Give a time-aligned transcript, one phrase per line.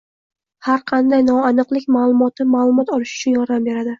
[0.67, 3.89] Har qanday noaniqlik ma'lumoti ma'lumot olish uchun yordam beradi